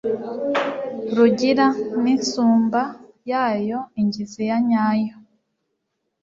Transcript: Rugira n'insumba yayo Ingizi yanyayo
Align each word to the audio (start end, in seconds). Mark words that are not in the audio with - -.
Rugira 1.15 1.67
n'insumba 2.03 2.81
yayo 3.29 3.79
Ingizi 4.01 4.41
yanyayo 4.49 5.15